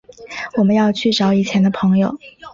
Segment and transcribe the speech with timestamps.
[0.57, 2.17] 我们要去找以前的朋友